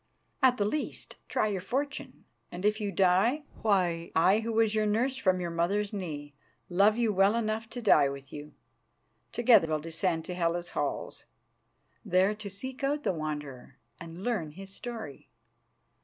[0.41, 4.87] At the least, try your fortune, and if you die why, I who was your
[4.87, 6.33] nurse from your mother's knee,
[6.69, 8.55] love you well enough to die with you.
[9.31, 11.25] Together we'll descend to Hela's halls,
[12.03, 15.29] there to seek out the Wanderer and learn his story."